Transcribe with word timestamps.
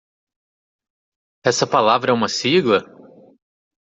Essa 1.45 1.67
palavra 1.67 2.09
é 2.09 2.13
uma 2.15 2.27
sigla? 2.27 2.79